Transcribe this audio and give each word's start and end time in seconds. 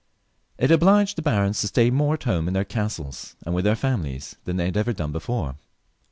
It 0.57 0.71
obliged 0.71 1.15
the 1.15 1.21
barons 1.21 1.61
to 1.61 1.67
stay 1.67 1.91
more 1.91 2.15
at 2.15 2.23
home 2.23 2.47
in 2.47 2.55
their 2.55 2.65
castles 2.65 3.35
and 3.45 3.53
with 3.53 3.65
their 3.65 3.75
families 3.75 4.35
than 4.45 4.57
they 4.57 4.65
had 4.65 4.77
ever 4.77 4.93
done 4.93 5.11
before. 5.11 5.57